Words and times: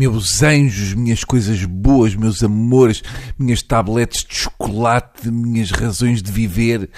meus 0.00 0.42
anjos, 0.42 0.94
minhas 0.94 1.24
coisas 1.24 1.62
boas, 1.66 2.14
meus 2.14 2.42
amores, 2.42 3.02
minhas 3.38 3.60
tabletes 3.60 4.24
de 4.24 4.34
chocolate, 4.34 5.30
minhas 5.30 5.70
razões 5.70 6.22
de 6.22 6.32
viver. 6.32 6.88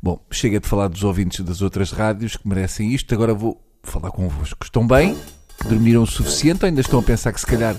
Bom, 0.00 0.24
chega 0.30 0.60
de 0.60 0.68
falar 0.68 0.86
dos 0.86 1.02
ouvintes 1.02 1.44
das 1.44 1.60
outras 1.60 1.90
rádios 1.90 2.36
que 2.36 2.46
merecem 2.46 2.92
isto, 2.92 3.12
agora 3.12 3.34
vou 3.34 3.60
falar 3.82 4.12
convosco. 4.12 4.58
Estão 4.62 4.86
bem? 4.86 5.16
Dormiram 5.68 6.04
o 6.04 6.06
suficiente 6.06 6.64
ou 6.64 6.68
ainda 6.68 6.80
estão 6.80 7.00
a 7.00 7.02
pensar 7.02 7.32
que 7.32 7.40
se 7.40 7.46
calhar 7.46 7.74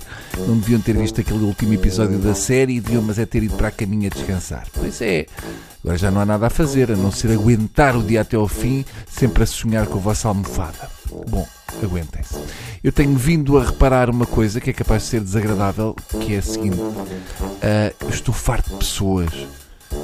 não 0.46 0.58
deviam 0.58 0.80
ter 0.80 0.98
visto 0.98 1.18
aquele 1.18 1.44
último 1.44 1.72
episódio 1.72 2.18
da 2.18 2.34
série 2.34 2.74
e 2.74 2.80
deviam 2.80 3.02
mas 3.02 3.18
é 3.18 3.24
ter 3.24 3.42
ido 3.42 3.56
para 3.56 3.68
a 3.68 3.70
caminha 3.70 4.10
descansar? 4.10 4.66
Pois 4.74 5.00
é, 5.00 5.24
agora 5.82 5.96
já 5.96 6.10
não 6.10 6.20
há 6.20 6.26
nada 6.26 6.48
a 6.48 6.50
fazer 6.50 6.92
a 6.92 6.96
não 6.96 7.10
ser 7.10 7.30
aguentar 7.30 7.96
o 7.96 8.02
dia 8.02 8.20
até 8.20 8.36
ao 8.36 8.48
fim, 8.48 8.84
sempre 9.08 9.44
a 9.44 9.46
sonhar 9.46 9.86
com 9.86 9.96
a 9.96 10.02
vossa 10.02 10.28
almofada. 10.28 10.90
Bom, 11.26 11.46
aguentem-se. 11.82 12.36
Eu 12.84 12.92
tenho 12.92 13.16
vindo 13.16 13.56
a 13.56 13.64
reparar 13.64 14.10
uma 14.10 14.26
coisa 14.26 14.60
que 14.60 14.68
é 14.68 14.72
capaz 14.74 15.04
de 15.04 15.08
ser 15.08 15.20
desagradável, 15.22 15.96
que 16.20 16.34
é 16.34 16.38
a 16.38 16.42
seguinte: 16.42 16.76
uh, 16.76 18.10
estou 18.10 18.34
farto 18.34 18.72
de 18.72 18.76
pessoas. 18.76 19.30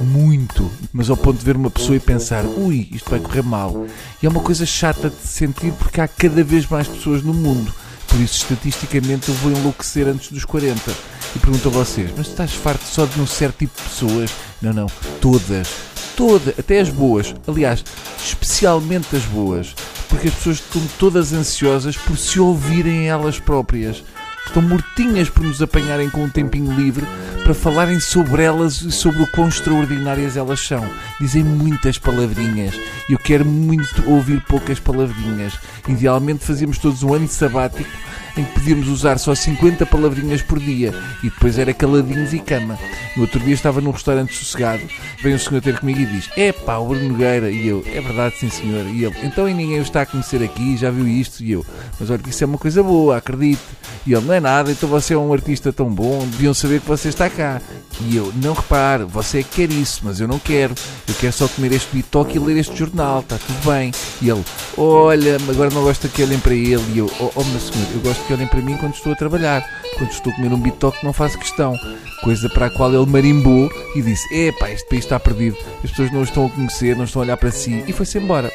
Muito, 0.00 0.70
mas 0.91 1.10
ao 1.10 1.16
ponto 1.16 1.38
de 1.38 1.45
ver 1.45 1.56
uma 1.56 1.70
pessoa 1.70 1.96
e 1.96 2.00
pensar, 2.00 2.42
ui, 2.46 2.88
isto 2.91 3.10
vai 3.10 3.20
correr 3.20 3.42
mal. 3.42 3.86
E 4.22 4.24
é 4.24 4.28
uma 4.30 4.41
coisa 4.41 4.64
chata 4.64 5.10
de 5.10 5.27
sentir 5.27 5.72
porque 5.72 6.00
há 6.00 6.08
cada 6.08 6.42
vez 6.42 6.66
mais 6.66 6.88
pessoas 6.88 7.22
no 7.22 7.34
mundo. 7.34 7.70
Por 8.08 8.19
isso, 8.19 8.38
estatisticamente, 8.38 9.28
eu 9.28 9.34
vou 9.34 9.52
enlouquecer 9.52 10.06
antes 10.08 10.33
dos 10.33 10.47
40. 10.47 10.91
E 11.36 11.38
pergunto 11.38 11.69
a 11.69 11.70
vocês, 11.70 12.10
mas 12.16 12.28
estás 12.28 12.55
farto 12.55 12.86
só 12.86 13.05
de 13.05 13.20
um 13.20 13.27
certo 13.27 13.58
tipo 13.58 13.77
de 13.77 13.88
pessoas? 13.91 14.30
Não, 14.62 14.72
não, 14.72 14.86
todas. 15.20 15.69
Todas, 16.16 16.58
até 16.58 16.80
as 16.80 16.88
boas. 16.88 17.34
Aliás, 17.47 17.84
especialmente 18.24 19.14
as 19.14 19.24
boas 19.24 19.74
porque 20.10 20.28
as 20.28 20.34
pessoas 20.34 20.56
estão 20.56 20.82
todas 20.98 21.32
ansiosas 21.32 21.96
por 21.96 22.19
se 22.19 22.38
ouvirem 22.38 23.09
elas 23.09 23.38
próprias. 23.38 24.02
Estão 24.46 24.62
mortinhas 24.62 25.30
por 25.30 25.44
nos 25.44 25.62
apanharem 25.62 26.11
com 26.11 26.25
um 26.25 26.28
tempinho 26.28 26.72
livre 26.72 27.06
para 27.44 27.55
falarem 27.55 28.00
sobre 28.00 28.42
elas 28.42 28.83
e 28.83 28.91
sobre 28.91 29.22
o 29.22 29.27
quão 29.28 29.48
extraordinárias 29.48 30.36
elas 30.36 30.61
são. 30.61 30.84
Dizem 31.20 31.44
muitas 31.44 31.98
palavrinhas 31.98 32.75
e 33.08 33.12
eu 33.12 33.19
quero 33.19 33.44
muito 33.44 34.11
ouvir 34.11 34.42
poucas 34.42 34.81
palavrinhas. 34.81 35.55
Idealmente 35.86 36.44
fazíamos 36.44 36.78
todos 36.78 37.05
um 37.05 37.14
ano 37.14 37.28
sabático 37.28 37.88
em 38.36 38.45
que 38.45 38.53
podíamos 38.53 38.89
usar 38.89 39.19
só 39.19 39.34
50 39.34 39.86
palavrinhas 39.86 40.42
por 40.42 40.59
dia 40.59 40.95
e 41.23 41.31
depois 41.31 41.59
era 41.59 41.73
caladinhos 41.73 42.33
e 42.33 42.39
cama. 42.39 42.78
No 43.17 43.22
outro 43.22 43.41
dia 43.41 43.55
estava 43.55 43.81
num 43.81 43.91
restaurante 43.91 44.34
sossegado, 44.34 44.83
vem 45.22 45.34
um 45.34 45.39
senhor 45.39 45.61
ter 45.61 45.78
comigo 45.78 46.00
e 46.00 46.06
diz: 46.06 46.31
É 46.37 46.53
pá, 46.53 46.78
o 46.78 46.87
Bruno 46.87 47.09
Nogueira. 47.09 47.50
E 47.50 47.67
eu: 47.67 47.84
É 47.87 48.00
verdade, 48.00 48.37
sim 48.39 48.48
senhor. 48.48 48.87
E 48.87 49.05
ele: 49.05 49.17
Então 49.22 49.48
e 49.48 49.55
ninguém 49.55 49.78
o 49.78 49.83
está 49.83 50.03
a 50.03 50.06
conhecer 50.06 50.42
aqui, 50.42 50.77
já 50.77 50.91
viu 50.91 51.06
isto? 51.06 51.42
E 51.42 51.53
eu: 51.53 51.64
Mas 51.98 52.11
olha 52.11 52.19
que 52.19 52.31
isso 52.31 52.45
é 52.45 52.47
uma 52.47 52.59
coisa 52.59 52.83
boa, 52.83 53.17
acredite. 53.17 53.61
E 54.06 54.14
ele: 54.14 54.25
Não 54.25 54.34
é 54.34 54.41
nada, 54.41 54.70
então 54.70 54.89
você 54.89 55.15
é 55.15 55.19
um 55.19 55.33
artista 55.33 55.72
tão 55.72 55.89
bom, 55.89 56.27
deviam 56.27 56.55
saber 56.55 56.81
que 56.81 56.89
você 56.89 57.09
está 57.09 57.28
cá. 57.28 57.61
E 58.00 58.17
eu: 58.17 58.33
Não 58.37 58.55
repare, 58.55 59.05
você 59.05 59.42
quer 59.42 59.70
isso, 59.70 60.00
mas 60.05 60.20
eu 60.20 60.28
não 60.28 60.39
quero. 60.39 60.75
Eu 61.09 61.15
quero 61.15 61.33
só 61.33 61.48
comer 61.48 61.72
este 61.72 61.89
bitoque 61.94 62.37
e 62.37 62.41
ler 62.41 62.56
este 62.56 62.77
jornal, 62.77 63.20
está 63.20 63.37
tudo 63.39 63.70
bem. 63.70 63.92
E 64.22 64.31
ele: 64.31 64.44
Olha, 64.77 65.37
agora 65.48 65.70
não 65.70 65.83
gosta 65.83 66.09
que 66.09 66.22
olhem 66.22 66.39
para 66.39 66.55
ele. 66.55 66.84
E 66.94 66.98
eu: 66.98 67.11
Oh, 67.19 67.31
oh 67.34 67.44
meu 67.44 67.61
senhor, 67.61 67.87
eu 67.94 68.00
gosto 68.00 68.25
que 68.31 68.34
olhem 68.34 68.47
para 68.47 68.61
mim 68.61 68.77
quando 68.77 68.95
estou 68.95 69.12
a 69.12 69.17
trabalhar. 69.17 69.69
Quando 69.98 70.12
estou 70.12 70.33
a 70.33 70.36
comer 70.36 70.53
um 70.53 70.61
bitoque, 70.61 71.05
não 71.05 71.12
faço 71.12 71.36
questão. 71.36 71.77
Coisa 72.23 72.48
para 72.48 72.67
a 72.67 72.70
qual 72.70 72.95
ele 72.95 73.06
marimbou 73.06 73.69
e 73.97 74.03
disse: 74.03 74.33
Epá, 74.33 74.70
este 74.70 74.89
país 74.89 75.05
está 75.05 75.19
perdido. 75.19 75.56
As 75.83 75.91
pessoas 75.91 76.12
não 76.12 76.20
o 76.20 76.22
estão 76.22 76.47
a 76.47 76.50
conhecer, 76.50 76.97
não 76.97 77.05
estão 77.05 77.22
a 77.22 77.25
olhar 77.25 77.37
para 77.37 77.50
si. 77.50 77.84
E 77.89 77.92
foi-se 77.92 78.19
embora. 78.19 78.53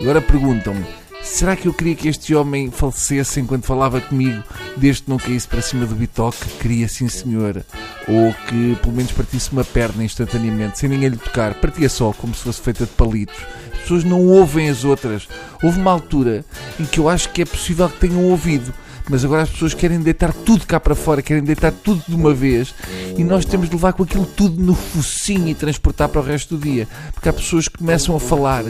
Agora 0.00 0.20
perguntam-me: 0.20 0.84
será 1.20 1.56
que 1.56 1.66
eu 1.66 1.74
queria 1.74 1.96
que 1.96 2.06
este 2.06 2.32
homem 2.32 2.70
falecesse 2.70 3.40
enquanto 3.40 3.66
falava 3.66 4.00
comigo, 4.00 4.40
desde 4.76 5.02
que 5.02 5.10
não 5.10 5.16
caísse 5.16 5.48
para 5.48 5.62
cima 5.62 5.84
do 5.84 5.96
bitoque? 5.96 6.48
Queria, 6.60 6.86
sim, 6.86 7.08
senhora. 7.08 7.66
Ou 8.06 8.32
que 8.46 8.76
pelo 8.82 8.94
menos 8.94 9.10
partisse 9.10 9.50
uma 9.50 9.64
perna 9.64 10.04
instantaneamente, 10.04 10.78
sem 10.78 10.88
ninguém 10.88 11.08
lhe 11.08 11.16
tocar. 11.16 11.54
Partia 11.54 11.88
só, 11.88 12.12
como 12.12 12.36
se 12.36 12.44
fosse 12.44 12.60
feita 12.60 12.84
de 12.84 12.92
palitos. 12.92 13.36
As 13.72 13.80
pessoas 13.80 14.04
não 14.04 14.24
ouvem 14.28 14.70
as 14.70 14.84
outras. 14.84 15.28
Houve 15.60 15.80
uma 15.80 15.90
altura 15.90 16.44
em 16.78 16.84
que 16.84 17.00
eu 17.00 17.08
acho 17.08 17.30
que 17.30 17.42
é 17.42 17.44
possível 17.44 17.88
que 17.88 17.98
tenham 17.98 18.24
ouvido 18.26 18.72
mas 19.08 19.24
agora 19.24 19.42
as 19.42 19.50
pessoas 19.50 19.74
querem 19.74 20.00
deitar 20.00 20.32
tudo 20.32 20.66
cá 20.66 20.78
para 20.78 20.94
fora, 20.94 21.22
querem 21.22 21.42
deitar 21.42 21.72
tudo 21.72 22.02
de 22.06 22.14
uma 22.14 22.32
vez 22.32 22.74
e 23.16 23.24
nós 23.24 23.44
temos 23.44 23.68
de 23.68 23.74
levar 23.74 23.92
com 23.92 24.02
aquilo 24.02 24.26
tudo 24.26 24.62
no 24.62 24.74
focinho 24.74 25.48
e 25.48 25.54
transportar 25.54 26.08
para 26.08 26.20
o 26.20 26.24
resto 26.24 26.56
do 26.56 26.62
dia. 26.62 26.88
Porque 27.12 27.28
há 27.28 27.32
pessoas 27.32 27.68
que 27.68 27.78
começam 27.78 28.14
a 28.14 28.20
falar 28.20 28.64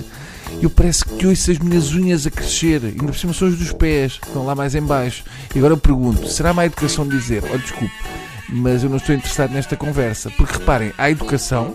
e 0.60 0.65
eu 0.65 0.70
parece 0.70 1.04
que 1.04 1.26
ouço 1.26 1.50
as 1.50 1.59
minhas 1.59 1.93
unhas 1.93 2.26
a 2.26 2.31
crescer, 2.31 2.82
ainda 2.84 3.04
por 3.04 3.16
cima 3.16 3.32
são 3.32 3.48
os 3.48 3.59
dos 3.59 3.72
pés, 3.72 4.19
estão 4.22 4.44
lá 4.44 4.54
mais 4.54 4.75
em 4.75 4.82
baixo. 4.82 5.25
E 5.54 5.59
agora 5.59 5.75
eu 5.75 5.78
pergunto, 5.78 6.26
será 6.28 6.53
má 6.53 6.66
educação 6.66 7.06
dizer, 7.06 7.43
oh 7.53 7.59
desculpe, 7.59 7.93
mas 8.49 8.84
eu 8.84 8.91
não 8.91 8.97
estou 8.97 9.14
interessado 9.14 9.53
nesta 9.53 9.76
conversa? 9.76 10.31
Porque 10.31 10.59
reparem, 10.59 10.93
há 10.99 11.10
educação, 11.10 11.75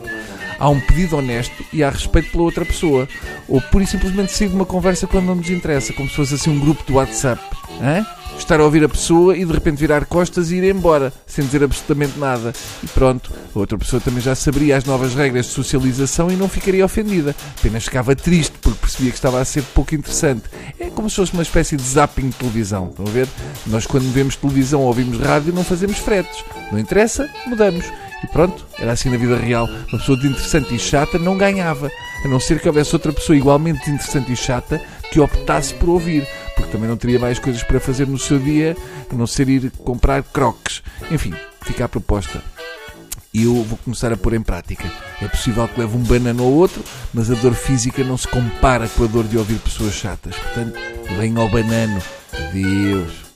há 0.59 0.69
um 0.69 0.79
pedido 0.79 1.18
honesto 1.18 1.63
e 1.74 1.84
há 1.84 1.89
respeito 1.89 2.31
pela 2.31 2.44
outra 2.44 2.66
pessoa. 2.66 3.07
Ou 3.47 3.62
pura 3.62 3.84
e 3.84 3.88
simplesmente 3.88 4.31
sair 4.31 4.50
de 4.50 4.56
uma 4.56 4.66
conversa 4.66 5.07
quando 5.07 5.25
não 5.25 5.35
nos 5.35 5.50
interessa, 5.50 5.94
como 5.94 6.09
se 6.09 6.16
fosse 6.16 6.35
assim 6.35 6.50
um 6.50 6.59
grupo 6.59 6.84
de 6.85 6.94
WhatsApp. 6.94 7.41
Hã? 7.81 8.06
Estar 8.40 8.59
a 8.59 8.64
ouvir 8.64 8.84
a 8.84 8.90
pessoa 8.90 9.36
e 9.36 9.44
de 9.44 9.52
repente 9.52 9.78
virar 9.78 10.06
costas 10.06 10.52
e 10.52 10.56
ir 10.56 10.64
embora, 10.64 11.12
sem 11.25 11.46
dizer 11.46 11.64
absolutamente 11.64 12.18
nada. 12.18 12.53
E 12.84 12.88
pronto, 12.88 13.31
a 13.53 13.59
outra 13.59 13.78
pessoa 13.78 14.02
também 14.02 14.22
já 14.22 14.36
saberia 14.36 14.78
as 14.78 14.86
novas 14.86 15.14
regras 15.14 15.48
de 15.48 15.52
socialização 15.52 16.31
e 16.31 16.36
não 16.36 16.48
ficaria 16.48 16.86
ofendida. 16.86 17.36
Apenas 17.59 17.86
ficava 17.86 18.16
triste 18.16 18.58
porque 18.62 18.80
percebia 18.80 19.12
que 19.12 19.18
estava 19.18 19.40
a 19.40 19.46
ser 19.46 19.64
pouco 19.74 19.96
interessante. 19.96 20.44
É 20.80 20.90
como 20.90 21.09
se 21.09 21.16
fosse 21.18 21.34
uma 21.34 21.44
espécie 21.44 21.75
de 21.75 21.84
zapping 21.84 22.30
de 22.30 22.36
televisão. 22.36 22.90
Estão 22.90 23.06
a 23.06 23.09
ver? 23.09 23.28
Nós, 23.66 23.86
quando 23.86 24.12
vemos 24.12 24.36
televisão 24.36 24.81
ou 24.81 24.88
ouvimos 24.88 25.19
rádio, 25.19 25.54
não 25.54 25.64
fazemos 25.64 25.98
fretes. 25.98 26.44
Não 26.72 26.80
interessa, 26.80 27.30
mudamos. 27.46 27.86
E 28.24 28.28
pronto, 28.28 28.66
era 28.80 28.92
assim 28.92 29.09
na 29.09 29.18
vida 29.18 29.38
real. 29.38 29.68
Uma 29.68 30.00
pessoa 30.00 30.18
de 30.18 30.28
interessante 30.28 30.74
e 30.74 30.80
chata 30.80 31.19
não 31.19 31.38
ganhava. 31.38 31.90
A 32.25 32.28
não 32.28 32.40
ser 32.40 32.59
que 32.59 32.68
houvesse 32.68 32.96
outra 32.96 33.14
pessoa 33.14 33.38
igualmente 33.38 33.90
interessante 33.90 34.31
e 34.31 34.36
chata 34.36 34.81
que 35.12 35.19
optasse 35.19 35.74
por 35.75 35.90
ouvir 35.90 36.28
porque 36.57 36.72
também 36.72 36.90
não 36.90 36.97
teria 36.97 37.19
mais 37.19 37.40
coisas 37.40 37.63
para 37.63 37.79
fazer 37.79 38.07
no 38.07 38.18
seu 38.18 38.40
dia, 38.40 38.75
a 39.09 39.16
não 39.16 39.25
ser 39.25 39.47
ir 39.47 39.72
comprar 39.72 40.22
croques. 40.23 40.84
Enfim, 41.09 41.34
fica 41.62 41.85
a 41.85 41.90
proposta. 41.90 42.41
E 43.34 43.44
eu 43.44 43.63
vou 43.63 43.78
começar 43.78 44.12
a 44.12 44.18
pôr 44.18 44.34
em 44.34 44.41
prática. 44.41 44.91
É 45.22 45.28
possível 45.28 45.68
que 45.68 45.79
leve 45.79 45.95
um 45.95 46.01
banano 46.01 46.44
ou 46.44 46.53
outro, 46.53 46.84
mas 47.13 47.29
a 47.29 47.35
dor 47.35 47.53
física 47.53 48.03
não 48.03 48.18
se 48.18 48.28
compara 48.28 48.90
com 48.90 49.03
a 49.03 49.07
dor 49.07 49.25
de 49.25 49.38
ouvir 49.38 49.59
pessoas 49.59 49.94
chatas. 49.94 50.35
Portanto, 50.35 50.79
venha 51.18 51.40
ao 51.40 51.50
banano. 51.50 52.01
Adeus. 52.34 53.27